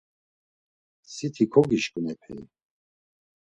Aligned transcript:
Siti 1.13 1.45
kogişǩun 1.53 2.05
epei! 2.13 2.41